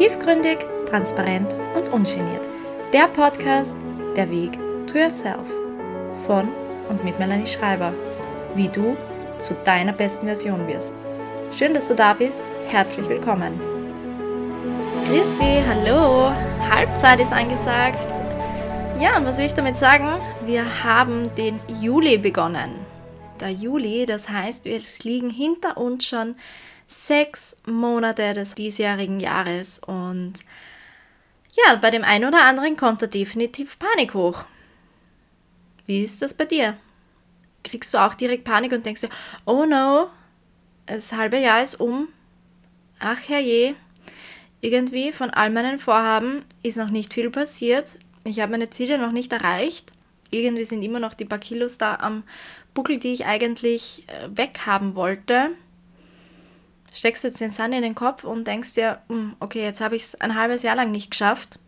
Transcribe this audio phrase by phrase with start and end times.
[0.00, 2.48] Tiefgründig, transparent und ungeniert.
[2.90, 3.76] Der Podcast
[4.16, 4.52] Der Weg
[4.86, 5.46] to Yourself
[6.26, 6.48] von
[6.88, 7.92] und mit Melanie Schreiber.
[8.54, 8.96] Wie du
[9.36, 10.94] zu deiner besten Version wirst.
[11.52, 12.40] Schön, dass du da bist.
[12.68, 13.60] Herzlich willkommen.
[15.10, 16.32] Dich, hallo.
[16.74, 18.08] Halbzeit ist angesagt.
[18.98, 20.08] Ja, und was will ich damit sagen?
[20.46, 22.70] Wir haben den Juli begonnen.
[23.38, 26.36] Der Juli, das heißt, es liegen hinter uns schon
[26.90, 30.34] sechs Monate des diesjährigen Jahres und
[31.52, 34.44] ja, bei dem einen oder anderen kommt da definitiv Panik hoch.
[35.86, 36.76] Wie ist das bei dir?
[37.62, 39.08] Kriegst du auch direkt Panik und denkst dir,
[39.44, 40.08] oh no,
[40.86, 42.08] das halbe Jahr ist um.
[42.98, 43.74] Ach herrje,
[44.60, 47.98] irgendwie von all meinen Vorhaben ist noch nicht viel passiert.
[48.24, 49.92] Ich habe meine Ziele noch nicht erreicht.
[50.30, 52.24] Irgendwie sind immer noch die paar Kilos da am
[52.74, 55.50] Buckel, die ich eigentlich äh, weghaben wollte
[56.94, 59.96] steckst du jetzt den Sand in den Kopf und denkst dir, hm, okay, jetzt habe
[59.96, 61.58] ich es ein halbes Jahr lang nicht geschafft.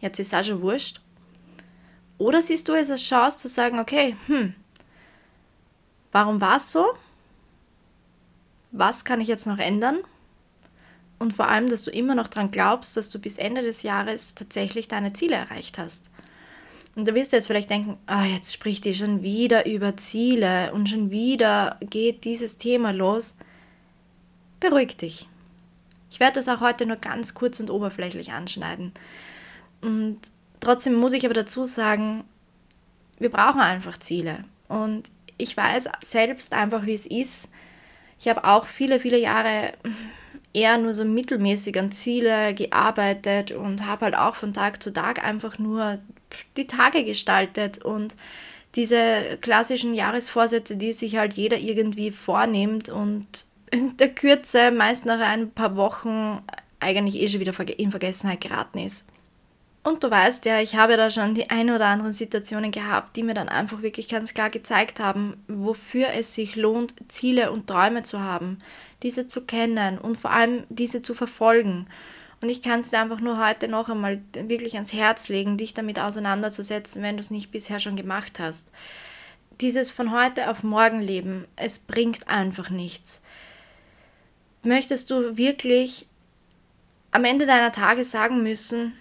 [0.00, 1.00] Jetzt ist es auch schon wurscht.
[2.18, 4.54] Oder siehst du es als Chance zu sagen, okay, hm,
[6.12, 6.86] warum war es so?
[8.72, 9.98] Was kann ich jetzt noch ändern?
[11.18, 14.34] Und vor allem, dass du immer noch daran glaubst, dass du bis Ende des Jahres
[14.34, 16.10] tatsächlich deine Ziele erreicht hast.
[16.96, 20.72] Und da wirst du jetzt vielleicht denken, ah, jetzt spricht die schon wieder über Ziele
[20.72, 23.36] und schon wieder geht dieses Thema los
[24.60, 25.26] beruhig dich.
[26.10, 28.92] Ich werde das auch heute nur ganz kurz und oberflächlich anschneiden.
[29.80, 30.18] Und
[30.60, 32.24] trotzdem muss ich aber dazu sagen,
[33.18, 34.44] wir brauchen einfach Ziele.
[34.68, 37.48] Und ich weiß selbst einfach, wie es ist.
[38.18, 39.72] Ich habe auch viele, viele Jahre
[40.52, 45.24] eher nur so mittelmäßig an Ziele gearbeitet und habe halt auch von Tag zu Tag
[45.24, 45.98] einfach nur
[46.56, 48.16] die Tage gestaltet und
[48.74, 55.20] diese klassischen Jahresvorsätze, die sich halt jeder irgendwie vornimmt und in der Kürze, meist nach
[55.20, 56.42] ein paar Wochen,
[56.80, 59.06] eigentlich eh schon wieder in Vergessenheit geraten ist.
[59.82, 63.22] Und du weißt ja, ich habe da schon die ein oder anderen Situationen gehabt, die
[63.22, 68.02] mir dann einfach wirklich ganz klar gezeigt haben, wofür es sich lohnt, Ziele und Träume
[68.02, 68.58] zu haben,
[69.02, 71.86] diese zu kennen und vor allem diese zu verfolgen.
[72.42, 75.72] Und ich kann es dir einfach nur heute noch einmal wirklich ans Herz legen, dich
[75.72, 78.68] damit auseinanderzusetzen, wenn du es nicht bisher schon gemacht hast.
[79.62, 83.22] Dieses von heute auf morgen Leben, es bringt einfach nichts
[84.62, 86.06] möchtest du wirklich
[87.10, 88.92] am Ende deiner Tage sagen müssen,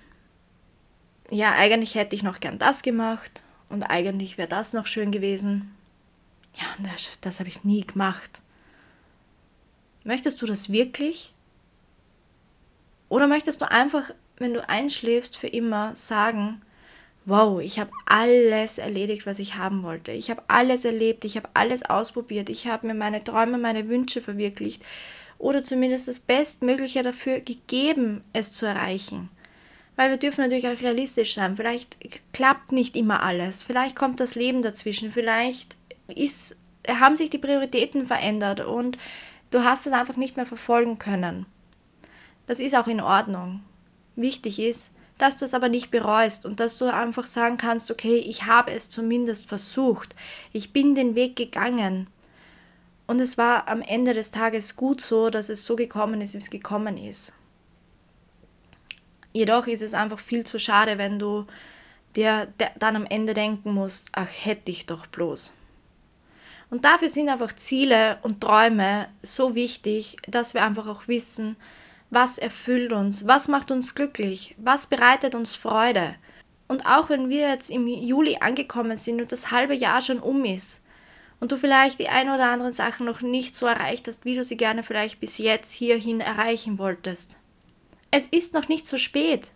[1.30, 5.76] ja, eigentlich hätte ich noch gern das gemacht und eigentlich wäre das noch schön gewesen.
[6.56, 8.42] Ja, das, das habe ich nie gemacht.
[10.04, 11.34] Möchtest du das wirklich?
[13.10, 16.62] Oder möchtest du einfach, wenn du einschläfst, für immer sagen,
[17.26, 20.12] wow, ich habe alles erledigt, was ich haben wollte.
[20.12, 24.22] Ich habe alles erlebt, ich habe alles ausprobiert, ich habe mir meine Träume, meine Wünsche
[24.22, 24.84] verwirklicht
[25.40, 29.30] oder zumindest das Bestmögliche dafür gegeben, es zu erreichen.
[29.96, 31.56] Weil wir dürfen natürlich auch realistisch sein.
[31.56, 31.98] Vielleicht
[32.34, 33.64] klappt nicht immer alles.
[33.64, 35.12] Vielleicht kommt das Leben dazwischen.
[35.12, 35.76] Vielleicht
[36.08, 36.58] ist,
[36.88, 38.98] haben sich die Prioritäten verändert und
[39.50, 41.46] du hast es einfach nicht mehr verfolgen können.
[42.48, 43.62] Das ist auch in Ordnung.
[44.16, 48.18] Wichtig ist, dass du es aber nicht bereust und dass du einfach sagen kannst, okay,
[48.18, 50.16] ich habe es zumindest versucht.
[50.54, 52.08] Ich bin den Weg gegangen.
[53.10, 56.38] Und es war am Ende des Tages gut so, dass es so gekommen ist, wie
[56.38, 57.34] es gekommen ist.
[59.34, 61.48] Jedoch ist es einfach viel zu schade, wenn du
[62.16, 65.54] dir dann am Ende denken musst, ach hätte ich doch bloß.
[66.70, 71.56] Und dafür sind einfach Ziele und Träume so wichtig, dass wir einfach auch wissen,
[72.12, 76.14] was erfüllt uns, was macht uns glücklich, was bereitet uns Freude.
[76.68, 80.46] Und auch wenn wir jetzt im Juli angekommen sind und das halbe Jahr schon um
[80.46, 80.84] ist,
[81.40, 84.44] und du vielleicht die ein oder anderen Sachen noch nicht so erreicht hast, wie du
[84.44, 87.38] sie gerne vielleicht bis jetzt hierhin erreichen wolltest.
[88.12, 89.54] Es ist noch nicht zu spät.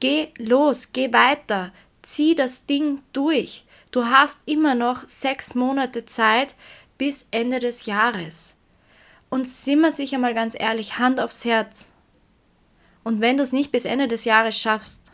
[0.00, 3.64] Geh los, geh weiter, zieh das Ding durch.
[3.90, 6.54] Du hast immer noch sechs Monate Zeit
[6.98, 8.56] bis Ende des Jahres.
[9.30, 11.92] Und sind wir sich einmal ganz ehrlich, Hand aufs Herz.
[13.04, 15.12] Und wenn du es nicht bis Ende des Jahres schaffst,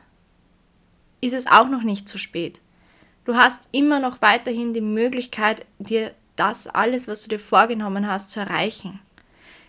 [1.20, 2.60] ist es auch noch nicht zu spät.
[3.24, 8.30] Du hast immer noch weiterhin die Möglichkeit, dir das alles, was du dir vorgenommen hast,
[8.30, 9.00] zu erreichen.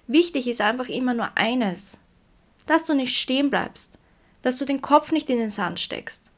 [0.08, 2.00] Wichtig ist einfach immer nur eines,
[2.66, 3.98] dass du nicht stehen bleibst,
[4.42, 6.32] dass du den Kopf nicht in den Sand steckst,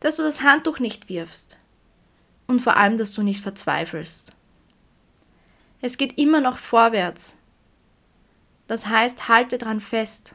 [0.00, 1.58] dass du das Handtuch nicht wirfst
[2.46, 4.32] und vor allem, dass du nicht verzweifelst.
[5.80, 7.38] Es geht immer noch vorwärts.
[8.66, 10.34] Das heißt, halte dran fest.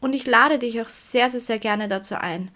[0.00, 2.50] Und ich lade dich auch sehr, sehr, sehr gerne dazu ein.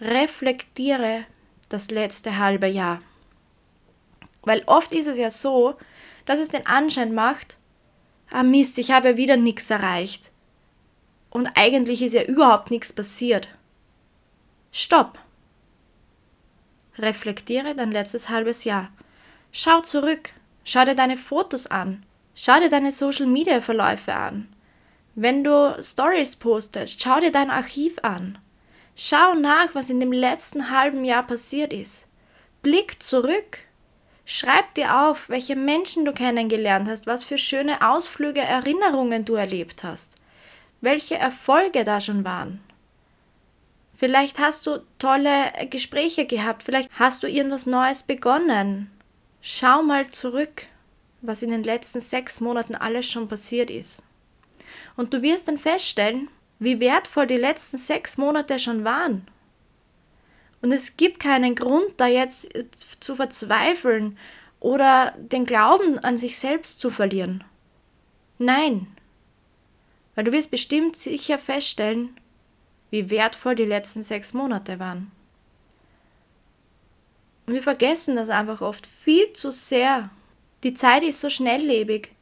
[0.00, 1.24] Reflektiere
[1.74, 3.02] das letzte halbe Jahr.
[4.42, 5.74] Weil oft ist es ja so,
[6.24, 7.58] dass es den Anschein macht,
[8.30, 10.30] ah Mist, ich habe wieder nichts erreicht.
[11.34, 13.48] und eigentlich ist ja überhaupt nichts passiert.
[14.70, 15.18] Stopp!
[16.96, 18.90] Reflektiere dein letztes halbes Jahr.
[19.50, 20.30] Schau zurück,
[20.64, 22.04] schau dir deine Fotos an,
[22.36, 24.48] schau dir deine Social-Media-Verläufe an.
[25.16, 28.38] Wenn du Stories postest, schau dir dein Archiv an.
[28.96, 32.06] Schau nach, was in dem letzten halben Jahr passiert ist.
[32.62, 33.60] Blick zurück.
[34.24, 39.84] Schreib dir auf, welche Menschen du kennengelernt hast, was für schöne Ausflüge, Erinnerungen du erlebt
[39.84, 40.14] hast,
[40.80, 42.62] welche Erfolge da schon waren.
[43.96, 48.90] Vielleicht hast du tolle Gespräche gehabt, vielleicht hast du irgendwas Neues begonnen.
[49.42, 50.66] Schau mal zurück,
[51.20, 54.04] was in den letzten sechs Monaten alles schon passiert ist.
[54.96, 56.28] Und du wirst dann feststellen,
[56.64, 59.26] wie wertvoll die letzten sechs Monate schon waren.
[60.62, 62.50] Und es gibt keinen Grund, da jetzt
[63.00, 64.18] zu verzweifeln
[64.60, 67.44] oder den Glauben an sich selbst zu verlieren.
[68.38, 68.86] Nein,
[70.14, 72.16] weil du wirst bestimmt sicher feststellen,
[72.90, 75.10] wie wertvoll die letzten sechs Monate waren.
[77.46, 80.08] Und wir vergessen das einfach oft viel zu sehr.
[80.62, 82.12] Die Zeit ist so schnelllebig.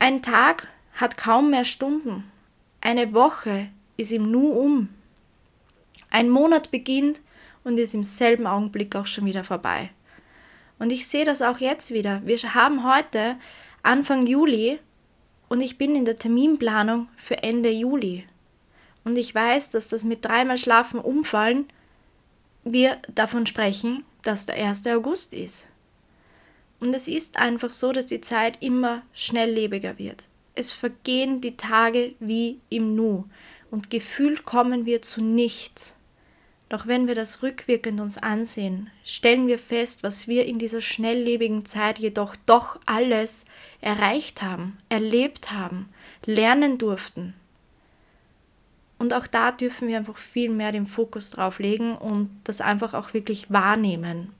[0.00, 2.31] Ein Tag hat kaum mehr Stunden.
[2.84, 4.88] Eine Woche ist im Nu um.
[6.10, 7.20] Ein Monat beginnt
[7.62, 9.90] und ist im selben Augenblick auch schon wieder vorbei.
[10.80, 12.20] Und ich sehe das auch jetzt wieder.
[12.24, 13.36] Wir haben heute
[13.84, 14.80] Anfang Juli
[15.48, 18.26] und ich bin in der Terminplanung für Ende Juli.
[19.04, 21.66] Und ich weiß, dass das mit dreimal Schlafen umfallen
[22.64, 24.86] wir davon sprechen, dass der 1.
[24.88, 25.68] August ist.
[26.80, 30.26] Und es ist einfach so, dass die Zeit immer schnelllebiger wird.
[30.54, 33.24] Es vergehen die Tage wie im Nu
[33.70, 35.96] und gefühlt kommen wir zu nichts.
[36.68, 41.64] Doch wenn wir das rückwirkend uns ansehen, stellen wir fest, was wir in dieser schnelllebigen
[41.66, 43.44] Zeit jedoch doch alles
[43.80, 45.88] erreicht haben, erlebt haben,
[46.24, 47.34] lernen durften.
[48.98, 52.94] Und auch da dürfen wir einfach viel mehr den Fokus drauf legen und das einfach
[52.94, 54.32] auch wirklich wahrnehmen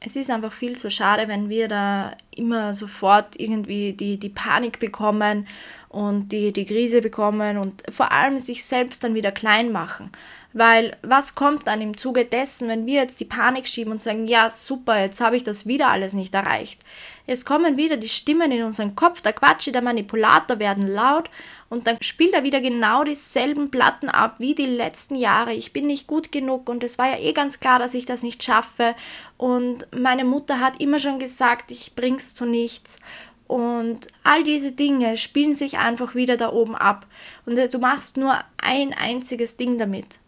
[0.00, 4.78] es ist einfach viel zu schade, wenn wir da immer sofort irgendwie die, die Panik
[4.78, 5.46] bekommen
[5.88, 10.10] und die, die Krise bekommen und vor allem sich selbst dann wieder klein machen.
[10.58, 14.26] Weil was kommt dann im Zuge dessen, wenn wir jetzt die Panik schieben und sagen,
[14.26, 16.80] ja super, jetzt habe ich das wieder alles nicht erreicht.
[17.26, 21.28] Es kommen wieder die Stimmen in unseren Kopf, der Quatsch, der Manipulator werden laut
[21.68, 25.52] und dann spielt er wieder genau dieselben Platten ab wie die letzten Jahre.
[25.52, 28.22] Ich bin nicht gut genug und es war ja eh ganz klar, dass ich das
[28.22, 28.94] nicht schaffe
[29.36, 32.98] und meine Mutter hat immer schon gesagt, ich bring's zu nichts
[33.46, 37.06] und all diese Dinge spielen sich einfach wieder da oben ab.
[37.44, 40.18] Und du machst nur ein einziges Ding damit.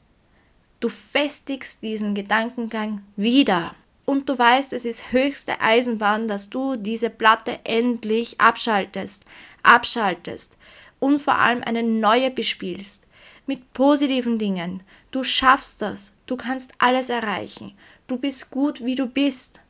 [0.81, 3.75] Du festigst diesen Gedankengang wieder.
[4.05, 9.25] Und du weißt, es ist höchste Eisenbahn, dass du diese Platte endlich abschaltest,
[9.63, 10.57] abschaltest
[11.01, 13.07] und vor allem eine neue bespielst.
[13.47, 14.83] Mit positiven Dingen.
[15.11, 16.13] Du schaffst das.
[16.27, 17.77] Du kannst alles erreichen.
[18.07, 19.61] Du bist gut, wie du bist.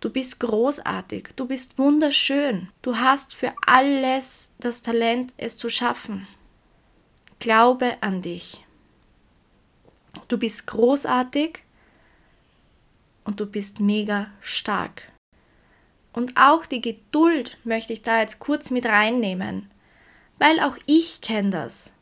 [0.00, 1.30] Du bist großartig.
[1.34, 2.68] Du bist wunderschön.
[2.82, 6.28] Du hast für alles das Talent, es zu schaffen.
[7.40, 8.64] Glaube an dich.
[10.26, 11.62] Du bist großartig
[13.24, 15.02] und du bist mega stark.
[16.12, 19.70] Und auch die Geduld möchte ich da jetzt kurz mit reinnehmen,
[20.38, 21.92] weil auch ich kenne das.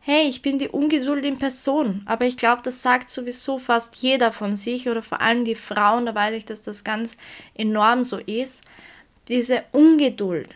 [0.00, 4.32] Hey, ich bin die Ungeduld in Person, aber ich glaube, das sagt sowieso fast jeder
[4.32, 7.18] von sich oder vor allem die Frauen, da weiß ich, dass das ganz
[7.54, 8.64] enorm so ist.
[9.28, 10.48] Diese Ungeduld.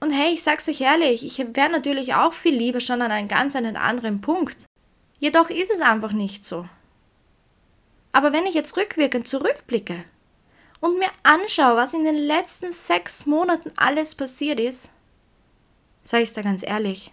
[0.00, 3.28] Und hey, ich sag's euch ehrlich, ich wäre natürlich auch viel lieber schon an einem
[3.28, 4.67] ganz einen anderen Punkt.
[5.18, 6.66] Jedoch ist es einfach nicht so.
[8.12, 10.04] Aber wenn ich jetzt rückwirkend zurückblicke
[10.80, 14.90] und mir anschaue, was in den letzten sechs Monaten alles passiert ist,
[16.02, 17.12] sage ich es da ganz ehrlich,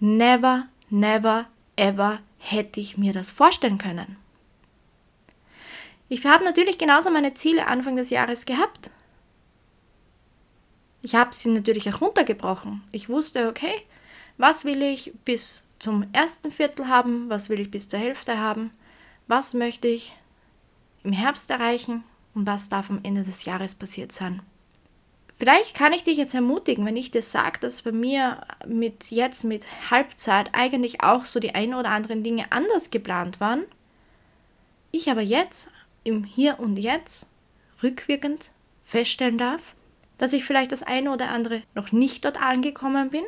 [0.00, 4.16] never, never, ever hätte ich mir das vorstellen können.
[6.08, 8.90] Ich habe natürlich genauso meine Ziele Anfang des Jahres gehabt.
[11.02, 12.82] Ich habe sie natürlich auch runtergebrochen.
[12.92, 13.74] Ich wusste, okay,
[14.38, 18.70] was will ich bis zum ersten Viertel haben, was will ich bis zur Hälfte haben,
[19.26, 20.16] was möchte ich
[21.02, 22.04] im Herbst erreichen
[22.34, 24.40] und was darf am Ende des Jahres passiert sein.
[25.38, 29.44] Vielleicht kann ich dich jetzt ermutigen, wenn ich dir sage, dass bei mir mit jetzt
[29.44, 33.64] mit Halbzeit eigentlich auch so die ein oder anderen Dinge anders geplant waren.
[34.90, 35.70] Ich aber jetzt
[36.02, 37.26] im Hier und Jetzt
[37.82, 38.50] rückwirkend
[38.82, 39.74] feststellen darf,
[40.16, 43.24] dass ich vielleicht das eine oder andere noch nicht dort angekommen bin,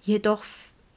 [0.00, 0.42] jedoch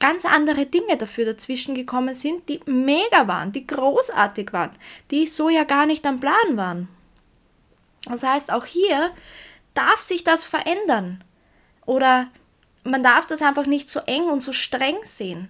[0.00, 4.72] ganz andere Dinge dafür dazwischen gekommen sind, die mega waren, die großartig waren,
[5.10, 6.88] die so ja gar nicht am Plan waren.
[8.06, 9.10] Das heißt, auch hier
[9.72, 11.24] darf sich das verändern.
[11.86, 12.28] Oder
[12.84, 15.48] man darf das einfach nicht so eng und so streng sehen.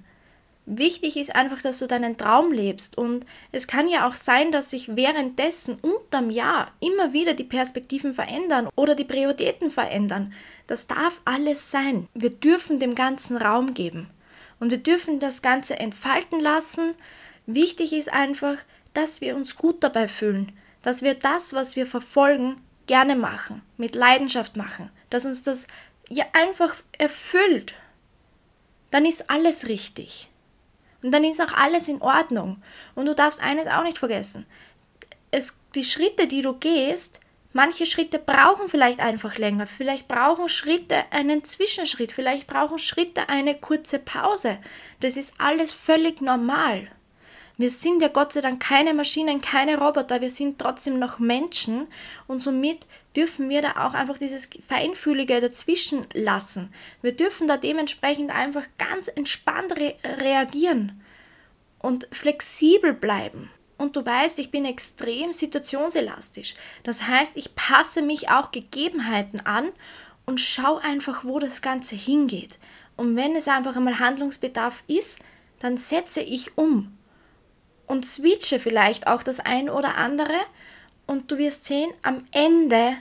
[0.67, 2.97] Wichtig ist einfach, dass du deinen Traum lebst.
[2.97, 8.15] Und es kann ja auch sein, dass sich währenddessen unterm Jahr immer wieder die Perspektiven
[8.15, 10.33] verändern oder die Prioritäten verändern.
[10.67, 12.09] Das darf alles sein.
[12.15, 14.09] Wir dürfen dem Ganzen Raum geben.
[14.59, 16.95] Und wir dürfen das Ganze entfalten lassen.
[17.47, 18.57] Wichtig ist einfach,
[18.95, 20.53] dass wir uns gut dabei fühlen.
[20.81, 22.57] Dass wir das, was wir verfolgen,
[22.87, 23.61] gerne machen.
[23.77, 24.91] Mit Leidenschaft machen.
[25.11, 25.67] Dass uns das
[26.09, 27.75] ja einfach erfüllt.
[28.91, 30.31] Dann ist alles richtig.
[31.05, 32.63] Und dann ist auch alles in Ordnung.
[32.95, 34.47] Und du darfst eines auch nicht vergessen.
[35.31, 37.21] Es, die Schritte, die du gehst,
[37.53, 39.67] manche Schritte brauchen vielleicht einfach länger.
[39.67, 42.13] Vielleicht brauchen Schritte einen Zwischenschritt.
[42.13, 44.57] Vielleicht brauchen Schritte eine kurze Pause.
[45.01, 46.89] Das ist alles völlig normal.
[47.57, 51.87] Wir sind ja Gott sei Dank keine Maschinen, keine Roboter, wir sind trotzdem noch Menschen
[52.27, 56.75] und somit dürfen wir da auch einfach dieses Feinfühlige dazwischen lassen.
[57.01, 61.01] Wir dürfen da dementsprechend einfach ganz entspannt re reagieren
[61.79, 63.51] und flexibel bleiben.
[63.79, 66.55] Und du weißt, ich bin extrem situationselastisch.
[66.83, 69.71] Das heißt, ich passe mich auch Gegebenheiten an
[70.27, 72.59] und schau einfach, wo das Ganze hingeht.
[72.97, 75.21] Und wenn es einfach einmal Handlungsbedarf ist,
[75.61, 76.97] dann setze ich um
[77.87, 80.37] und switche vielleicht auch das ein oder andere
[81.07, 82.95] und du wirst sehen, am Ende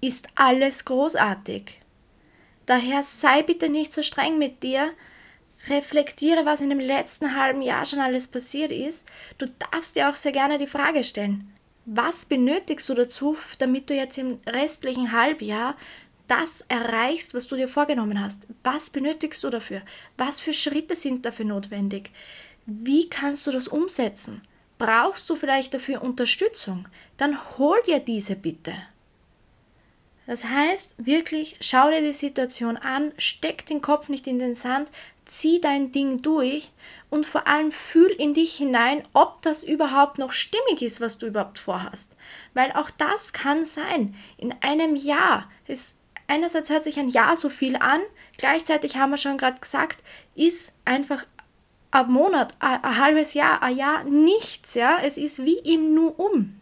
[0.00, 1.80] ist alles großartig.
[2.66, 4.92] Daher sei bitte nicht so streng mit dir,
[5.68, 9.06] reflektiere, was in dem letzten halben Jahr schon alles passiert ist.
[9.38, 11.52] Du darfst dir auch sehr gerne die Frage stellen,
[11.84, 15.76] was benötigst du dazu, damit du jetzt im restlichen Halbjahr
[16.28, 18.46] das erreichst, was du dir vorgenommen hast?
[18.62, 19.82] Was benötigst du dafür?
[20.16, 22.10] Was für Schritte sind dafür notwendig?
[22.66, 24.42] Wie kannst du das umsetzen?
[24.78, 26.88] Brauchst du vielleicht dafür Unterstützung?
[27.16, 28.74] Dann hol dir diese bitte.
[30.26, 34.90] Das heißt, wirklich schau dir die Situation an, steck den Kopf nicht in den Sand,
[35.24, 36.70] zieh dein Ding durch
[37.10, 41.26] und vor allem fühl in dich hinein, ob das überhaupt noch stimmig ist, was du
[41.26, 42.16] überhaupt vorhast.
[42.54, 44.14] Weil auch das kann sein.
[44.36, 45.96] In einem Jahr ist
[46.28, 48.00] einerseits hört sich ein Jahr so viel an,
[48.38, 50.02] gleichzeitig haben wir schon gerade gesagt,
[50.34, 51.24] ist einfach
[51.92, 54.98] ein Monat, ein, ein halbes Jahr, ein Jahr nichts, ja.
[55.02, 56.58] Es ist wie im Nu um.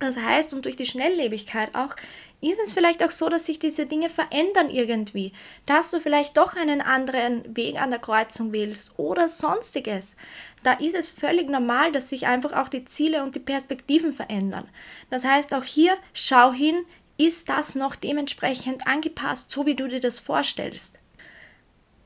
[0.00, 1.94] Das heißt, und durch die Schnelllebigkeit auch,
[2.40, 5.32] ist es vielleicht auch so, dass sich diese Dinge verändern irgendwie,
[5.64, 10.16] dass du vielleicht doch einen anderen Weg an der Kreuzung wählst oder sonstiges.
[10.64, 14.64] Da ist es völlig normal, dass sich einfach auch die Ziele und die Perspektiven verändern.
[15.08, 16.84] Das heißt, auch hier schau hin,
[17.16, 20.98] ist das noch dementsprechend angepasst, so wie du dir das vorstellst.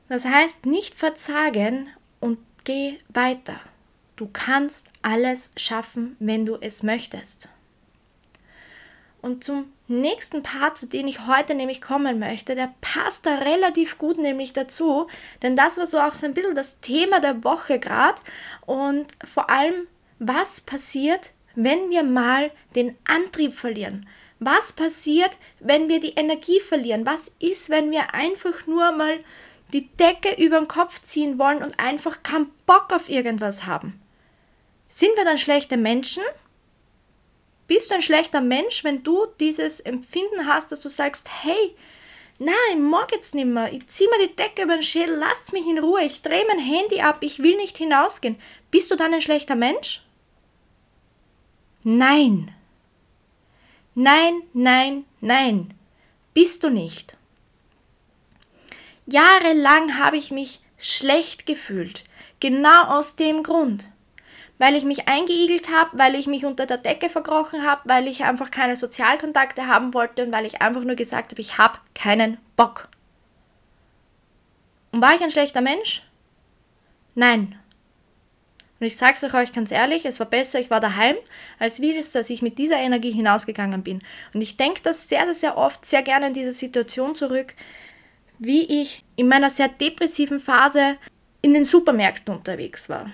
[0.07, 3.59] Das heißt, nicht verzagen und geh weiter.
[4.17, 7.47] Du kannst alles schaffen, wenn du es möchtest.
[9.21, 13.97] Und zum nächsten Part, zu dem ich heute nämlich kommen möchte, der passt da relativ
[13.97, 15.07] gut nämlich dazu,
[15.41, 18.21] denn das war so auch so ein bisschen das Thema der Woche gerade
[18.65, 19.87] und vor allem,
[20.19, 24.07] was passiert, wenn wir mal den Antrieb verlieren?
[24.39, 27.05] Was passiert, wenn wir die Energie verlieren?
[27.05, 29.19] Was ist, wenn wir einfach nur mal
[29.73, 34.01] die Decke über den Kopf ziehen wollen und einfach keinen Bock auf irgendwas haben?
[34.87, 36.23] Sind wir dann schlechte Menschen?
[37.67, 41.75] Bist du ein schlechter Mensch, wenn du dieses Empfinden hast, dass du sagst, hey,
[42.39, 45.67] nein, mag jetzt nicht mehr, ich zieh mir die Decke über den Schädel, lasst mich
[45.67, 48.37] in Ruhe, ich drehe mein Handy ab, ich will nicht hinausgehen.
[48.71, 50.01] Bist du dann ein schlechter Mensch?
[51.83, 52.53] Nein.
[53.95, 55.73] Nein, nein, nein.
[56.33, 57.16] Bist du nicht.
[59.07, 62.03] Jahrelang habe ich mich schlecht gefühlt.
[62.39, 63.89] Genau aus dem Grund
[64.57, 68.23] weil ich mich eingeigelt habe, weil ich mich unter der Decke verkrochen habe, weil ich
[68.23, 72.37] einfach keine Sozialkontakte haben wollte und weil ich einfach nur gesagt habe, ich habe keinen
[72.55, 72.89] Bock.
[74.91, 76.03] Und war ich ein schlechter Mensch?
[77.13, 77.59] Nein.
[78.79, 81.15] Und ich sage es euch ganz ehrlich, es war besser, ich war daheim,
[81.57, 84.03] als wie es, dass ich mit dieser Energie hinausgegangen bin.
[84.33, 87.55] Und ich denke das sehr, sehr oft, sehr gerne in diese Situation zurück,
[88.39, 90.97] wie ich in meiner sehr depressiven Phase
[91.41, 93.07] in den Supermärkten unterwegs war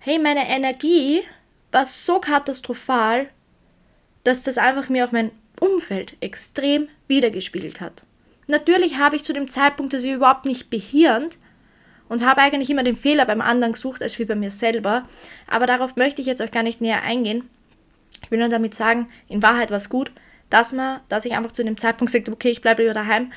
[0.00, 1.22] hey, meine Energie
[1.70, 3.28] war so katastrophal,
[4.24, 8.04] dass das einfach mir auf mein Umfeld extrem wiedergespiegelt hat.
[8.48, 11.38] Natürlich habe ich zu dem Zeitpunkt das überhaupt nicht behirnt
[12.08, 15.04] und habe eigentlich immer den Fehler beim anderen gesucht, als wie bei mir selber.
[15.46, 17.48] Aber darauf möchte ich jetzt auch gar nicht näher eingehen.
[18.22, 20.10] Ich will nur damit sagen, in Wahrheit war es gut,
[20.48, 23.30] dass, man, dass ich einfach zu dem Zeitpunkt sagte, okay, ich bleibe lieber daheim,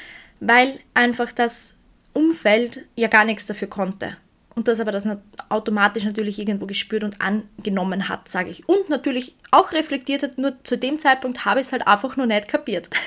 [0.48, 1.74] weil einfach das
[2.14, 4.18] Umfeld ja gar nichts dafür konnte
[4.56, 5.08] und das aber das
[5.50, 8.68] automatisch natürlich irgendwo gespürt und angenommen hat, sage ich.
[8.70, 12.26] Und natürlich auch reflektiert hat, nur zu dem Zeitpunkt habe ich es halt einfach nur
[12.26, 12.90] nicht kapiert.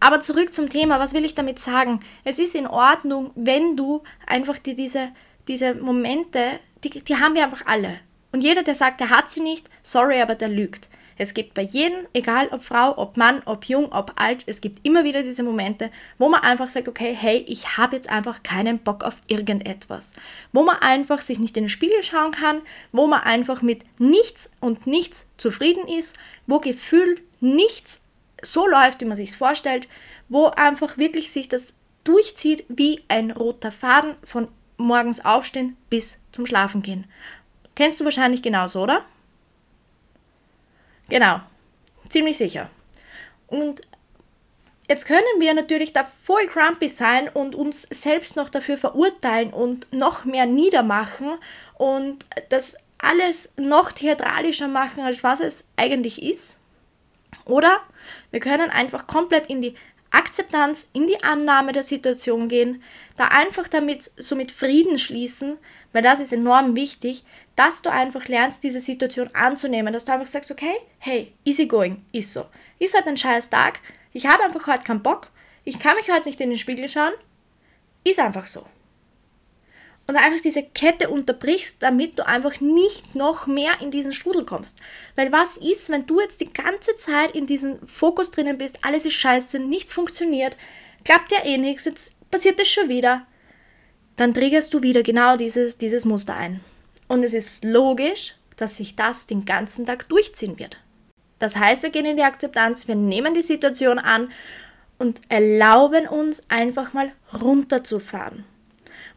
[0.00, 2.00] Aber zurück zum Thema, was will ich damit sagen?
[2.22, 5.08] Es ist in Ordnung, wenn du einfach dir diese,
[5.48, 7.98] diese Momente, die, die haben wir einfach alle.
[8.30, 10.88] Und jeder, der sagt, er hat sie nicht, sorry, aber der lügt.
[11.18, 14.86] Es gibt bei jedem, egal ob Frau, ob Mann, ob jung, ob alt, es gibt
[14.86, 18.78] immer wieder diese Momente, wo man einfach sagt, okay, hey, ich habe jetzt einfach keinen
[18.78, 20.12] Bock auf irgendetwas.
[20.52, 24.48] Wo man einfach sich nicht in den Spiegel schauen kann, wo man einfach mit nichts
[24.60, 28.00] und nichts zufrieden ist, wo gefühlt nichts
[28.40, 29.88] so läuft, wie man sich vorstellt,
[30.28, 36.46] wo einfach wirklich sich das durchzieht wie ein roter Faden von morgens aufstehen bis zum
[36.46, 37.06] Schlafen gehen.
[37.74, 39.04] Kennst du wahrscheinlich genauso, oder?
[41.08, 41.40] Genau,
[42.08, 42.70] ziemlich sicher.
[43.46, 43.80] Und
[44.88, 49.92] jetzt können wir natürlich da voll grumpy sein und uns selbst noch dafür verurteilen und
[49.92, 51.38] noch mehr niedermachen
[51.78, 56.58] und das alles noch theatralischer machen, als was es eigentlich ist.
[57.44, 57.78] Oder
[58.30, 59.74] wir können einfach komplett in die
[60.10, 62.82] Akzeptanz, in die Annahme der Situation gehen,
[63.16, 65.58] da einfach damit so mit Frieden schließen,
[65.92, 67.24] weil das ist enorm wichtig,
[67.56, 72.04] dass du einfach lernst, diese Situation anzunehmen, dass du einfach sagst, okay, hey, easy going,
[72.12, 72.46] ist so.
[72.78, 73.80] Ist halt ein scheiß Tag,
[74.12, 75.28] ich habe einfach heute keinen Bock,
[75.64, 77.12] ich kann mich heute nicht in den Spiegel schauen,
[78.04, 78.64] ist einfach so
[80.08, 84.80] und einfach diese Kette unterbrichst, damit du einfach nicht noch mehr in diesen Strudel kommst.
[85.14, 89.04] Weil was ist, wenn du jetzt die ganze Zeit in diesem Fokus drinnen bist, alles
[89.04, 90.56] ist scheiße, nichts funktioniert,
[91.04, 93.26] klappt ja eh nichts, jetzt passiert das schon wieder,
[94.16, 96.60] dann triggerst du wieder genau dieses, dieses Muster ein.
[97.06, 100.78] Und es ist logisch, dass sich das den ganzen Tag durchziehen wird.
[101.38, 104.30] Das heißt, wir gehen in die Akzeptanz, wir nehmen die Situation an
[104.98, 108.44] und erlauben uns einfach mal runterzufahren.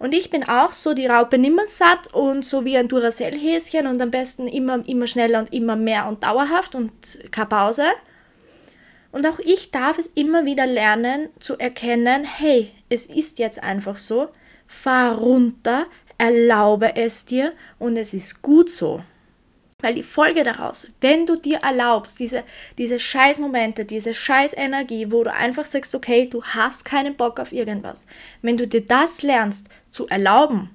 [0.02, 4.02] Und ich bin auch so die Raupe nimmer satt und so wie ein Duracell-Häschen und
[4.02, 6.92] am besten immer, immer schneller und immer mehr und dauerhaft und
[7.30, 7.86] keine Pause.
[9.12, 14.00] Und auch ich darf es immer wieder lernen zu erkennen, hey, es ist jetzt einfach
[14.00, 14.30] so,
[14.66, 15.86] fahr runter,
[16.18, 19.04] erlaube es dir und es ist gut so.
[19.82, 22.44] Weil die Folge daraus, wenn du dir erlaubst, diese,
[22.78, 28.06] diese Scheißmomente, diese Scheißenergie, wo du einfach sagst, okay, du hast keinen Bock auf irgendwas,
[28.42, 30.70] wenn du dir das lernst zu erlauben,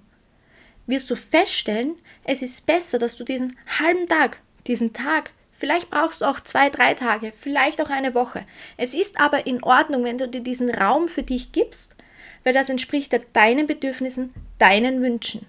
[0.87, 6.21] wirst du feststellen, es ist besser, dass du diesen halben Tag, diesen Tag, vielleicht brauchst
[6.21, 8.45] du auch zwei, drei Tage, vielleicht auch eine Woche.
[8.77, 11.97] Es ist aber in Ordnung, wenn du dir diesen Raum für dich gibst,
[12.45, 15.47] weil das entspricht deinen Bedürfnissen, deinen Wünschen.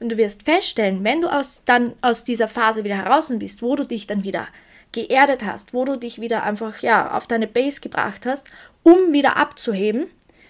[0.00, 3.76] Und du wirst feststellen, wenn du aus, dann aus dieser Phase wieder heraus bist, wo
[3.76, 4.48] du dich dann wieder
[4.92, 8.48] geerdet hast, wo du dich wieder einfach ja, auf deine Base gebracht hast,
[8.82, 10.06] um wieder abzuheben,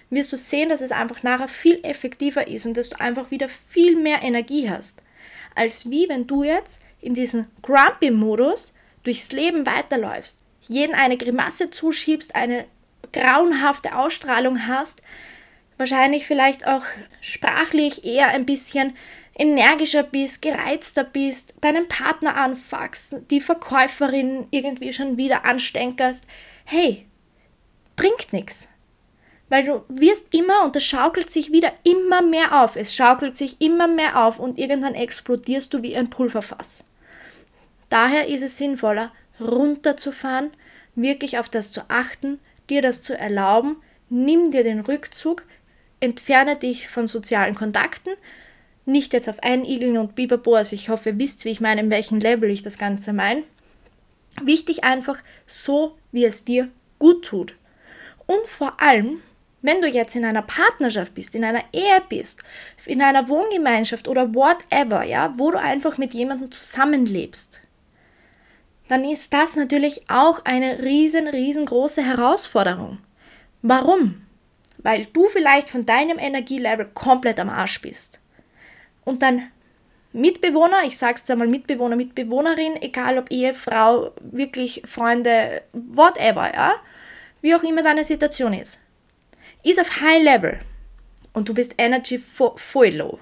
[0.09, 3.49] wirst du sehen, dass es einfach nachher viel effektiver ist und dass du einfach wieder
[3.49, 5.01] viel mehr Energie hast.
[5.55, 12.35] Als wie wenn du jetzt in diesem Grumpy-Modus durchs Leben weiterläufst, jeden eine Grimasse zuschiebst,
[12.35, 12.65] eine
[13.11, 15.01] grauenhafte Ausstrahlung hast,
[15.77, 16.83] wahrscheinlich vielleicht auch
[17.19, 18.95] sprachlich eher ein bisschen
[19.35, 26.25] energischer bist, gereizter bist, deinen Partner anfuckst, die Verkäuferin irgendwie schon wieder anstänkerst,
[26.65, 27.05] hey,
[27.95, 28.67] bringt nichts.
[29.49, 32.77] Weil du wirst immer und das schaukelt sich wieder immer mehr auf.
[32.77, 36.85] Es schaukelt sich immer mehr auf und irgendwann explodierst du wie ein Pulverfass.
[37.89, 40.51] Daher ist es sinnvoller, runterzufahren,
[40.95, 42.39] wirklich auf das zu achten,
[42.69, 43.75] dir das zu erlauben,
[44.09, 45.45] nimm dir den Rückzug,
[45.99, 48.13] entferne dich von sozialen Kontakten,
[48.85, 51.91] nicht jetzt auf Einigeln und Biberbo, also ich hoffe, ihr wisst, wie ich meine, in
[51.91, 53.43] welchem Level ich das Ganze meine.
[54.43, 57.55] Wichtig einfach so, wie es dir gut tut.
[58.25, 59.21] Und vor allem,
[59.61, 62.41] wenn du jetzt in einer Partnerschaft bist, in einer Ehe bist,
[62.85, 67.61] in einer Wohngemeinschaft oder whatever, ja, wo du einfach mit jemandem zusammenlebst,
[68.87, 72.99] dann ist das natürlich auch eine riesen, riesengroße Herausforderung.
[73.61, 74.25] Warum?
[74.79, 78.20] Weil du vielleicht von deinem Energielevel komplett am Arsch bist
[79.03, 79.51] und dein
[80.13, 86.75] Mitbewohner, ich sag's jetzt einmal Mitbewohner, Mitbewohnerin, egal ob Ehefrau, wirklich Freunde, whatever, ja,
[87.41, 88.79] wie auch immer deine Situation ist,
[89.63, 90.59] ist auf High Level
[91.33, 93.19] und du bist Energy voll low,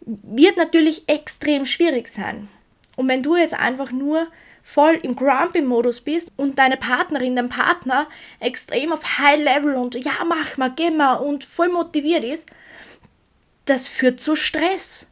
[0.00, 2.48] wird natürlich extrem schwierig sein.
[2.96, 4.28] Und wenn du jetzt einfach nur
[4.62, 8.06] voll im Grumpy-Modus bist und deine Partnerin, dein Partner
[8.38, 12.48] extrem auf High Level und ja, mach mal, geh mal und voll motiviert ist,
[13.70, 15.06] das führt zu Stress.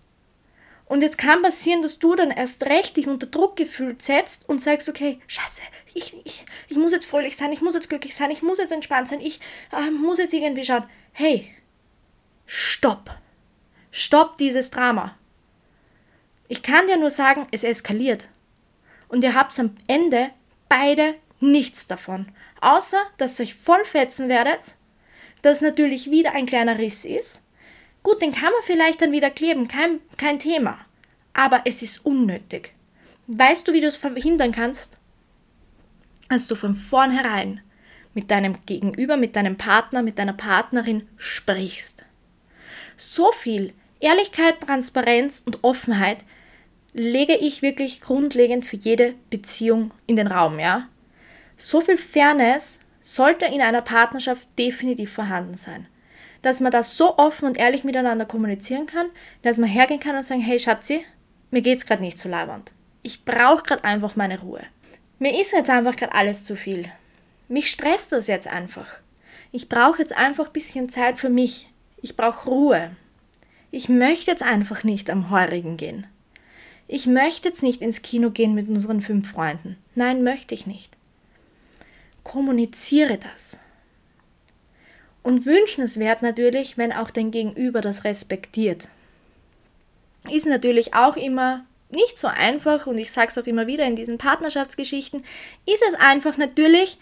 [0.86, 4.60] Und jetzt kann passieren, dass du dann erst recht dich unter Druck gefühlt setzt und
[4.60, 5.60] sagst, okay, scheiße,
[5.94, 8.72] ich, ich, ich muss jetzt fröhlich sein, ich muss jetzt glücklich sein, ich muss jetzt
[8.72, 9.40] entspannt sein, ich
[9.70, 10.84] äh, muss jetzt irgendwie schauen.
[11.12, 11.54] Hey,
[12.46, 13.10] stopp.
[13.90, 15.16] Stopp dieses Drama.
[16.48, 18.28] Ich kann dir nur sagen, es eskaliert.
[19.08, 20.30] Und ihr habt am Ende
[20.68, 22.32] beide nichts davon.
[22.60, 24.76] Außer, dass ihr euch voll fetzen werdet,
[25.42, 27.42] dass natürlich wieder ein kleiner Riss ist.
[28.02, 30.78] Gut, den kann man vielleicht dann wieder kleben, kein, kein Thema.
[31.32, 32.74] Aber es ist unnötig.
[33.26, 34.98] Weißt du, wie du es verhindern kannst?
[36.28, 37.60] Als du von vornherein
[38.14, 42.04] mit deinem Gegenüber, mit deinem Partner, mit deiner Partnerin sprichst.
[42.96, 46.24] So viel Ehrlichkeit, Transparenz und Offenheit
[46.92, 50.88] lege ich wirklich grundlegend für jede Beziehung in den Raum, ja?
[51.56, 55.86] So viel Fairness sollte in einer Partnerschaft definitiv vorhanden sein.
[56.48, 59.08] Dass man das so offen und ehrlich miteinander kommunizieren kann,
[59.42, 61.04] dass man hergehen kann und sagen, hey Schatzi,
[61.50, 62.72] mir geht's gerade nicht so leibend.
[63.02, 64.62] Ich brauche gerade einfach meine Ruhe.
[65.18, 66.86] Mir ist jetzt einfach gerade alles zu viel.
[67.48, 68.86] Mich stresst das jetzt einfach.
[69.52, 71.68] Ich brauche jetzt einfach ein bisschen Zeit für mich.
[72.00, 72.92] Ich brauche Ruhe.
[73.70, 76.06] Ich möchte jetzt einfach nicht am Heurigen gehen.
[76.86, 79.76] Ich möchte jetzt nicht ins Kino gehen mit unseren fünf Freunden.
[79.94, 80.96] Nein, möchte ich nicht.
[82.24, 83.60] Kommuniziere das.
[85.28, 88.88] Und wünschenswert natürlich, wenn auch dein Gegenüber das respektiert.
[90.30, 93.94] Ist natürlich auch immer nicht so einfach und ich sage es auch immer wieder in
[93.94, 95.22] diesen Partnerschaftsgeschichten,
[95.66, 96.98] ist es einfach natürlich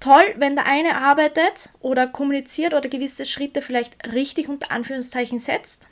[0.00, 5.86] toll, wenn der eine arbeitet oder kommuniziert oder gewisse Schritte vielleicht richtig unter Anführungszeichen setzt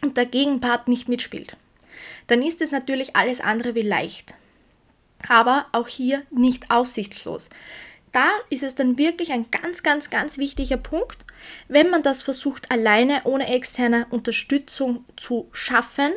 [0.00, 1.58] und der Gegenpart nicht mitspielt.
[2.28, 4.36] Dann ist es natürlich alles andere wie leicht.
[5.28, 7.50] Aber auch hier nicht aussichtslos.
[8.18, 11.24] Da ist es dann wirklich ein ganz, ganz, ganz wichtiger Punkt,
[11.68, 16.10] wenn man das versucht, alleine ohne externe Unterstützung zu schaffen,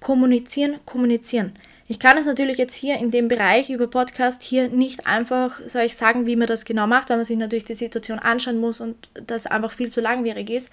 [0.00, 1.54] kommunizieren, kommunizieren.
[1.88, 5.84] Ich kann es natürlich jetzt hier in dem Bereich über Podcast hier nicht einfach, soll
[5.84, 8.82] ich sagen, wie man das genau macht, weil man sich natürlich die Situation anschauen muss
[8.82, 10.68] und das einfach viel zu langwierig ist.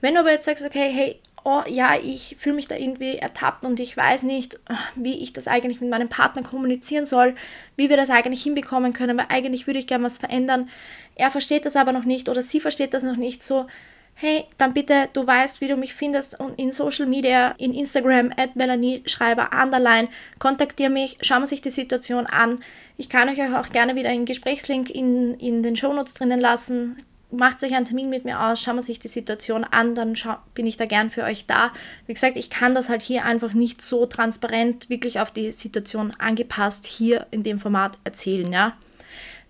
[0.00, 3.64] Wenn du aber jetzt sagst, okay, hey, oh ja, ich fühle mich da irgendwie ertappt
[3.64, 4.58] und ich weiß nicht,
[4.94, 7.34] wie ich das eigentlich mit meinem Partner kommunizieren soll,
[7.76, 10.68] wie wir das eigentlich hinbekommen können, weil eigentlich würde ich gerne was verändern.
[11.14, 13.66] Er versteht das aber noch nicht oder sie versteht das noch nicht so
[14.14, 18.30] hey, dann bitte, du weißt, wie du mich findest und in Social Media, in Instagram,
[18.36, 22.62] at Melanie Schreiber, underline, kontaktiere mich, schauen wir sich die Situation an.
[22.96, 26.98] Ich kann euch auch gerne wieder einen Gesprächslink in, in den Shownotes drinnen lassen.
[27.34, 30.14] Macht euch einen Termin mit mir aus, schauen wir sich die Situation an, dann
[30.54, 31.72] bin ich da gern für euch da.
[32.06, 36.12] Wie gesagt, ich kann das halt hier einfach nicht so transparent, wirklich auf die Situation
[36.18, 38.76] angepasst hier in dem Format erzählen, ja.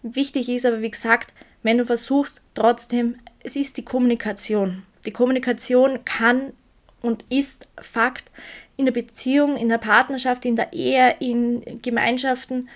[0.03, 4.85] Wichtig ist aber, wie gesagt, wenn du versuchst, trotzdem es ist die Kommunikation.
[5.05, 6.53] Die Kommunikation kann
[7.01, 8.31] und ist Fakt
[8.77, 12.69] in der Beziehung, in der Partnerschaft, in der Ehe, in Gemeinschaften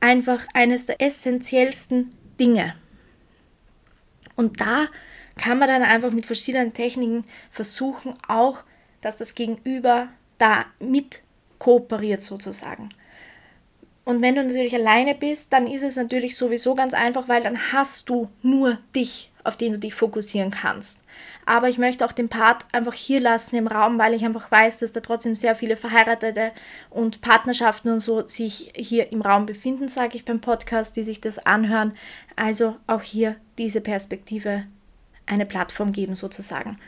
[0.00, 2.74] einfach eines der essentiellsten Dinge.
[4.40, 4.86] Und da
[5.36, 8.64] kann man dann einfach mit verschiedenen Techniken versuchen, auch,
[9.02, 11.22] dass das Gegenüber da mit
[11.58, 12.88] kooperiert sozusagen.
[14.06, 17.70] Und wenn du natürlich alleine bist, dann ist es natürlich sowieso ganz einfach, weil dann
[17.70, 20.98] hast du nur dich, auf den du dich fokussieren kannst.
[21.46, 24.78] Aber ich möchte auch den Part einfach hier lassen im Raum, weil ich einfach weiß,
[24.78, 26.52] dass da trotzdem sehr viele Verheiratete
[26.90, 31.20] und Partnerschaften und so sich hier im Raum befinden, sage ich beim Podcast, die sich
[31.20, 31.92] das anhören.
[32.36, 34.64] Also auch hier diese Perspektive
[35.26, 36.78] eine Plattform geben sozusagen.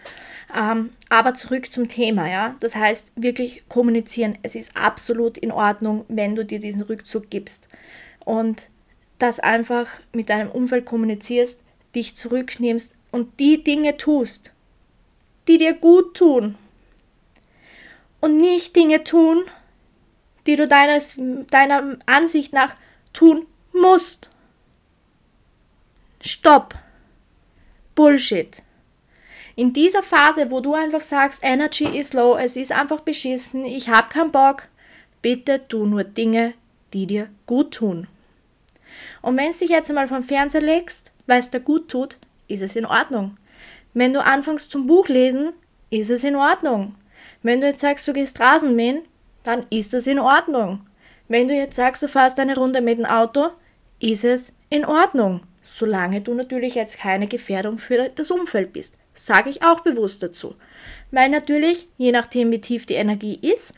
[0.55, 2.57] Ähm, aber zurück zum Thema, ja.
[2.61, 4.37] Das heißt, wirklich kommunizieren.
[4.43, 7.69] Es ist absolut in Ordnung, wenn du dir diesen Rückzug gibst.
[8.25, 8.69] Und
[9.19, 11.61] das einfach mit deinem Umfeld kommunizierst,
[11.95, 14.53] dich zurücknimmst und die Dinge tust,
[15.49, 16.57] die dir gut tun.
[18.21, 19.45] Und nicht Dinge tun,
[20.47, 21.17] die du deines,
[21.51, 22.75] deiner Ansicht nach
[23.13, 24.31] tun musst.
[26.21, 26.75] Stopp.
[27.95, 28.63] Bullshit.
[29.55, 33.89] In dieser Phase, wo du einfach sagst, Energy is low, es ist einfach beschissen, ich
[33.89, 34.69] habe keinen Bock,
[35.21, 36.55] bitte tu nur Dinge,
[36.95, 38.07] die dir gut tun.
[39.21, 42.63] Und wenn du dich jetzt einmal vom Fernseher legst, weil es dir gut tut, ist
[42.63, 43.37] es in Ordnung.
[43.95, 45.53] Wenn du anfängst zum Buch lesen,
[45.91, 46.95] ist es in Ordnung.
[47.43, 49.03] Wenn du jetzt sagst, du gehst Rasenmähen,
[49.43, 50.87] dann ist es in Ordnung.
[51.29, 53.49] Wenn du jetzt sagst, du fährst eine Runde mit dem Auto,
[54.01, 55.41] ist es in Ordnung.
[55.63, 58.99] Solange du natürlich jetzt keine Gefährdung für das Umfeld bist.
[59.15, 60.57] Sage ich auch bewusst dazu.
[61.11, 63.75] Weil natürlich, je nachdem wie tief die Energie ist,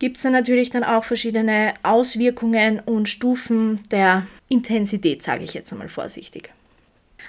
[0.00, 5.70] gibt es dann natürlich dann auch verschiedene Auswirkungen und Stufen der Intensität, sage ich jetzt
[5.70, 6.50] einmal vorsichtig.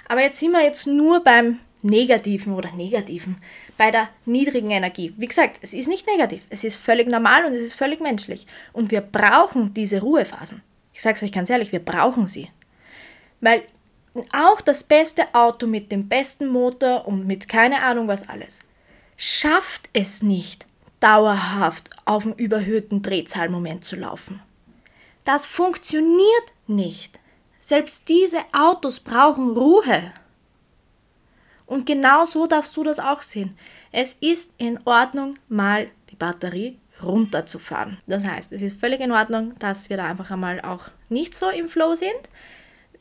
[0.08, 3.36] Aber jetzt sind wir jetzt nur beim Negativen oder Negativen,
[3.76, 5.12] bei der niedrigen Energie.
[5.16, 8.46] Wie gesagt, es ist nicht negativ, es ist völlig normal und es ist völlig menschlich.
[8.72, 10.62] Und wir brauchen diese Ruhephasen.
[10.94, 12.48] Ich sage es euch ganz ehrlich, wir brauchen sie.
[13.40, 13.62] Weil
[14.32, 18.60] auch das beste Auto mit dem besten Motor und mit keine Ahnung was alles
[19.16, 20.66] schafft es nicht,
[21.02, 24.40] dauerhaft auf dem überhöhten Drehzahlmoment zu laufen.
[25.24, 27.20] Das funktioniert nicht.
[27.58, 30.12] Selbst diese Autos brauchen Ruhe.
[31.66, 33.56] Und genau so darfst du das auch sehen.
[33.92, 37.98] Es ist in Ordnung, mal die Batterie runterzufahren.
[38.06, 41.48] Das heißt, es ist völlig in Ordnung, dass wir da einfach einmal auch nicht so
[41.48, 42.28] im Flow sind.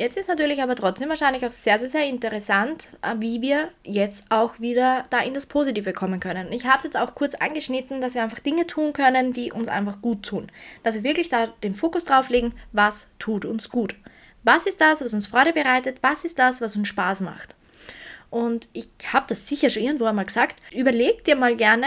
[0.01, 4.25] Jetzt ist natürlich aber trotzdem wahrscheinlich auch sehr, sehr, sehr interessant, äh, wie wir jetzt
[4.29, 6.51] auch wieder da in das Positive kommen können.
[6.51, 9.67] Ich habe es jetzt auch kurz angeschnitten, dass wir einfach Dinge tun können, die uns
[9.67, 10.47] einfach gut tun.
[10.81, 13.93] Dass wir wirklich da den Fokus drauf legen, was tut uns gut.
[14.41, 15.99] Was ist das, was uns Freude bereitet?
[16.01, 17.55] Was ist das, was uns Spaß macht?
[18.31, 20.63] Und ich habe das sicher schon irgendwo einmal gesagt.
[20.71, 21.85] Überleg dir mal gerne,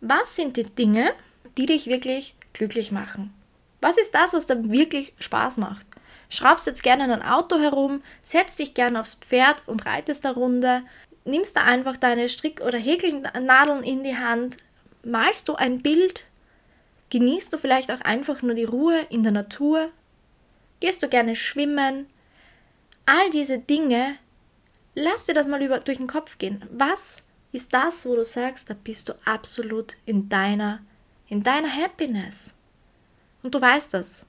[0.00, 1.12] was sind die Dinge,
[1.56, 3.32] die dich wirklich glücklich machen?
[3.80, 5.86] Was ist das, was da wirklich Spaß macht?
[6.28, 10.30] Schraubst jetzt gerne in ein Auto herum, setzt dich gerne aufs Pferd und reitest da
[10.30, 10.82] Runde,
[11.24, 14.56] nimmst da einfach deine Strick- oder Häkelnadeln in die Hand,
[15.04, 16.26] malst du ein Bild,
[17.10, 19.90] genießt du vielleicht auch einfach nur die Ruhe in der Natur,
[20.80, 22.06] gehst du gerne schwimmen,
[23.06, 24.16] all diese Dinge,
[24.94, 26.64] lass dir das mal über, durch den Kopf gehen.
[26.70, 30.80] Was ist das, wo du sagst, da bist du absolut in deiner,
[31.28, 32.54] in deiner Happiness?
[33.42, 34.26] Und du weißt das.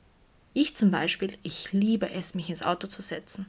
[0.60, 3.46] Ich zum Beispiel, ich liebe es, mich ins Auto zu setzen.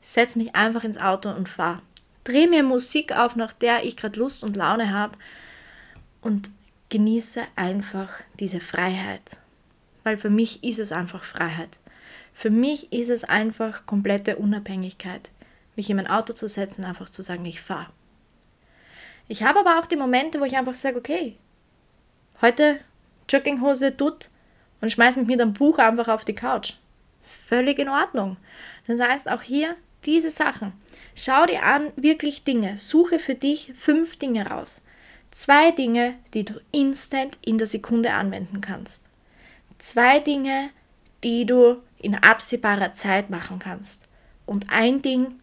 [0.00, 1.82] Setz mich einfach ins Auto und fahr.
[2.24, 5.16] Dreh mir Musik auf, nach der ich gerade Lust und Laune habe
[6.22, 6.50] und
[6.88, 8.08] genieße einfach
[8.40, 9.36] diese Freiheit.
[10.02, 11.78] Weil für mich ist es einfach Freiheit.
[12.34, 15.30] Für mich ist es einfach komplette Unabhängigkeit,
[15.76, 17.92] mich in mein Auto zu setzen und einfach zu sagen, ich fahre.
[19.28, 21.36] Ich habe aber auch die Momente, wo ich einfach sage, okay,
[22.42, 22.80] heute
[23.28, 24.28] Jogginghose tut,
[24.80, 26.74] und schmeiß mich mit einem Buch einfach auf die Couch.
[27.22, 28.36] Völlig in Ordnung.
[28.86, 30.72] Das heißt, auch hier diese Sachen.
[31.14, 32.76] Schau dir an, wirklich Dinge.
[32.76, 34.82] Suche für dich fünf Dinge raus.
[35.30, 39.02] Zwei Dinge, die du instant in der Sekunde anwenden kannst.
[39.78, 40.70] Zwei Dinge,
[41.24, 44.04] die du in absehbarer Zeit machen kannst.
[44.46, 45.34] Und ein Ding,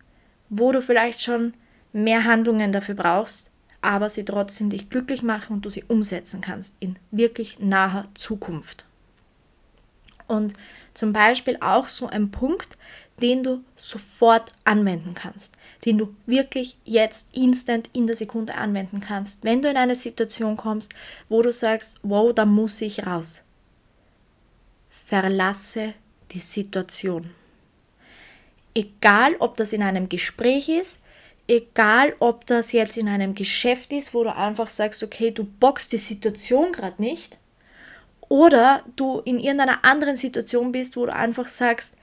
[0.49, 1.53] wo du vielleicht schon
[1.91, 6.77] mehr Handlungen dafür brauchst, aber sie trotzdem dich glücklich machen und du sie umsetzen kannst
[6.79, 8.85] in wirklich naher Zukunft.
[10.27, 10.53] Und
[10.93, 12.77] zum Beispiel auch so ein Punkt,
[13.21, 15.53] den du sofort anwenden kannst,
[15.85, 20.57] den du wirklich jetzt instant in der Sekunde anwenden kannst, wenn du in eine Situation
[20.57, 20.93] kommst,
[21.29, 23.43] wo du sagst, wow, da muss ich raus.
[24.89, 25.93] Verlasse
[26.31, 27.29] die Situation.
[28.73, 31.01] Egal, ob das in einem Gespräch ist,
[31.47, 35.91] egal, ob das jetzt in einem Geschäft ist, wo du einfach sagst, okay, du bockst
[35.91, 37.37] die Situation gerade nicht,
[38.29, 41.93] oder du in irgendeiner anderen Situation bist, wo du einfach sagst,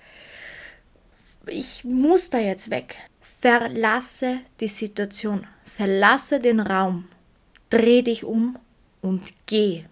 [1.46, 2.96] ich muss da jetzt weg.
[3.40, 7.08] Verlasse die Situation, verlasse den Raum,
[7.70, 8.58] dreh dich um
[9.00, 9.84] und geh.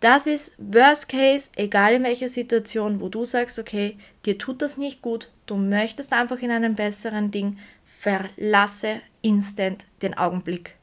[0.00, 4.76] Das ist Worst Case, egal in welcher Situation, wo du sagst, okay, dir tut das
[4.76, 7.58] nicht gut, du möchtest einfach in einem besseren Ding,
[7.98, 10.76] verlasse instant den Augenblick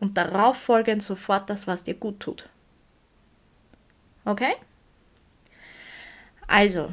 [0.00, 2.48] und darauf folgend sofort das, was dir gut tut.
[4.24, 4.54] Okay?
[6.46, 6.92] Also,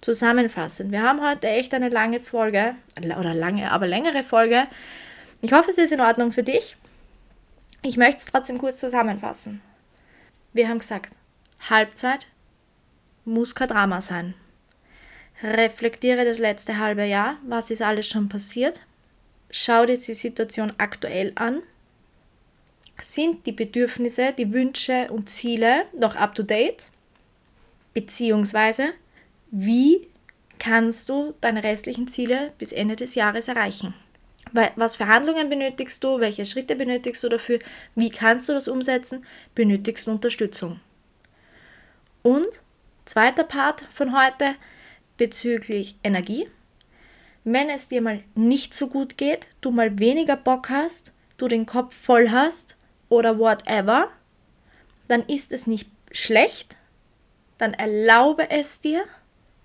[0.00, 0.92] zusammenfassend.
[0.92, 4.66] Wir haben heute echt eine lange Folge, oder lange, aber längere Folge.
[5.42, 6.76] Ich hoffe, es ist in Ordnung für dich.
[7.82, 9.62] Ich möchte es trotzdem kurz zusammenfassen.
[10.52, 11.14] Wir haben gesagt,
[11.68, 12.26] Halbzeit
[13.24, 14.34] muss kein Drama sein.
[15.42, 18.82] Reflektiere das letzte halbe Jahr, was ist alles schon passiert.
[19.50, 21.62] Schau dir die Situation aktuell an
[23.02, 26.90] sind die Bedürfnisse, die Wünsche und Ziele noch up-to-date?
[27.94, 28.90] Beziehungsweise,
[29.50, 30.08] wie
[30.58, 33.94] kannst du deine restlichen Ziele bis Ende des Jahres erreichen?
[34.74, 36.18] Was für Handlungen benötigst du?
[36.18, 37.60] Welche Schritte benötigst du dafür?
[37.94, 39.24] Wie kannst du das umsetzen?
[39.54, 40.80] Benötigst du Unterstützung?
[42.22, 42.62] Und
[43.04, 44.56] zweiter Part von heute
[45.16, 46.48] bezüglich Energie.
[47.44, 51.64] Wenn es dir mal nicht so gut geht, du mal weniger Bock hast, du den
[51.64, 52.76] Kopf voll hast,
[53.10, 54.08] oder whatever,
[55.08, 56.76] dann ist es nicht schlecht,
[57.58, 59.04] dann erlaube es dir,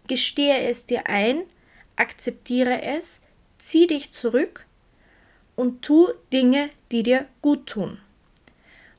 [0.08, 1.44] gestehe es dir ein,
[1.96, 3.22] akzeptiere es,
[3.58, 4.66] zieh dich zurück
[5.56, 8.00] und tu Dinge, die dir gut tun.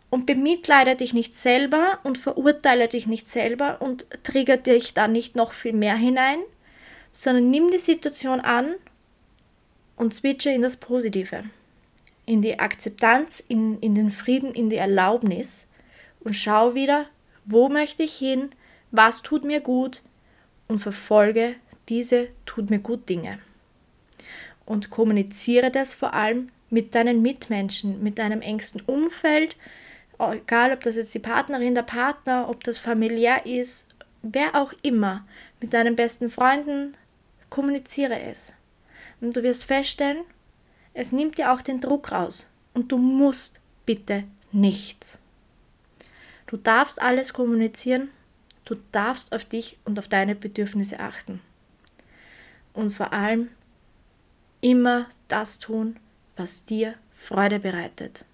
[0.09, 5.37] Und bemitleide dich nicht selber und verurteile dich nicht selber und trigger dich da nicht
[5.37, 6.38] noch viel mehr hinein,
[7.12, 8.76] sondern nimm die Situation an
[9.96, 11.44] und switche in das Positive
[12.27, 15.69] in die Akzeptanz, in, in den Frieden, in die Erlaubnis
[16.21, 17.07] und schau wieder,
[17.45, 18.51] wo möchte ich hin,
[18.91, 20.03] was tut mir gut
[20.69, 21.55] und verfolge
[21.89, 23.39] diese tut mir gut Dinge.
[24.65, 29.57] Und kommuniziere das vor allem mit deinen Mitmenschen, mit deinem engsten Umfeld,
[30.19, 33.87] egal ob das jetzt die Partnerin, der Partner, ob das familiär ist,
[34.23, 35.25] wer auch immer,
[35.61, 36.93] mit deinen besten Freunden,
[37.51, 38.53] kommuniziere es.
[39.21, 40.25] Und du wirst feststellen,
[40.98, 42.48] es nimmt dir auch den Druck raus.
[42.72, 45.18] Und du musst bitte nichts.
[46.46, 48.09] Du darfst alles kommunizieren,
[48.64, 51.40] du darfst auf dich und auf deine Bedürfnisse achten.
[52.72, 53.48] Und vor allem
[54.62, 55.98] immer das tun,
[56.35, 58.24] was dir Freude bereitet.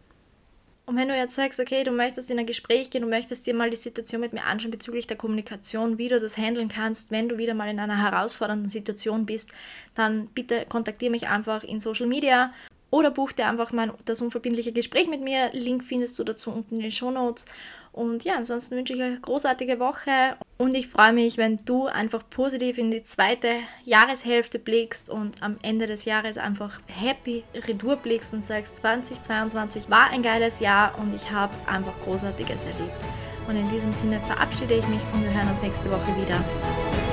[0.93, 3.55] Und wenn du jetzt sagst, okay, du möchtest in ein Gespräch gehen, du möchtest dir
[3.55, 7.31] mal die Situation mit mir anschauen bezüglich der Kommunikation, wie du das handeln kannst, wenn
[7.31, 9.49] du wieder mal in einer herausfordernden Situation bist,
[9.95, 12.53] dann bitte kontaktiere mich einfach in Social Media
[12.93, 15.51] oder buch dir einfach mal das unverbindliche Gespräch mit mir.
[15.53, 17.47] Link findest du dazu unten in den Show Notes.
[17.91, 21.87] Und ja, ansonsten wünsche ich euch eine großartige Woche und ich freue mich, wenn du
[21.87, 23.49] einfach positiv in die zweite
[23.85, 30.11] Jahreshälfte blickst und am Ende des Jahres einfach happy Retour blickst und sagst, 2022 war
[30.11, 33.01] ein geiles Jahr und ich habe einfach Großartiges erlebt.
[33.49, 36.45] Und in diesem Sinne verabschiede ich mich und wir hören uns nächste Woche wieder.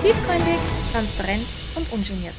[0.02, 0.60] Tiefgründig,
[0.94, 2.36] transparent und ungeniert.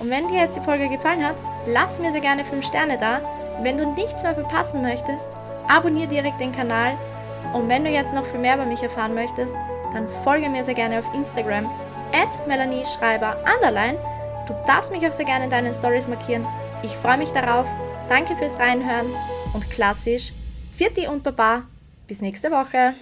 [0.00, 3.20] Und wenn dir jetzt die Folge gefallen hat, lass mir sehr gerne 5 Sterne da.
[3.62, 5.28] Wenn du nichts mehr verpassen möchtest,
[5.68, 6.98] abonniere direkt den Kanal.
[7.52, 9.54] Und wenn du jetzt noch viel mehr über mich erfahren möchtest,
[9.92, 11.70] dann folge mir sehr gerne auf Instagram
[12.12, 13.98] at Melanie Schreiber underline.
[14.46, 16.46] Du darfst mich auch sehr gerne in deinen Stories markieren.
[16.82, 17.66] Ich freue mich darauf.
[18.08, 19.14] Danke fürs Reinhören
[19.54, 20.32] und klassisch,
[20.72, 21.62] Vierti und Baba.
[22.06, 22.94] Bis nächste Woche.